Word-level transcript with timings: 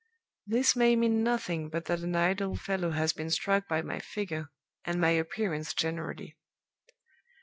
"This 0.47 0.75
may 0.75 0.95
mean 0.95 1.21
nothing 1.21 1.69
but 1.69 1.85
that 1.85 1.99
an 1.99 2.15
idle 2.15 2.55
fellow 2.55 2.89
has 2.89 3.13
been 3.13 3.29
struck 3.29 3.67
by 3.67 3.83
my 3.83 3.99
figure, 3.99 4.49
and 4.83 4.99
my 4.99 5.11
appearance 5.11 5.75
generally. 5.75 6.35